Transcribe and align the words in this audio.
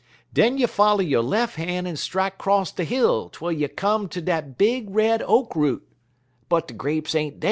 Den 0.33 0.57
you 0.57 0.65
follow 0.65 1.01
yo' 1.01 1.21
lef' 1.21 1.57
han' 1.57 1.85
en 1.85 1.95
strike 1.95 2.39
'cross 2.39 2.71
de 2.71 2.85
hill 2.85 3.29
twel 3.29 3.51
you 3.51 3.67
come 3.69 4.09
ter 4.09 4.19
dat 4.19 4.57
big 4.57 4.87
red 4.89 5.21
oak 5.27 5.55
root 5.55 5.87
but 6.49 6.67
de 6.67 6.73
grapes 6.73 7.13
ain't 7.13 7.39
dar. 7.39 7.39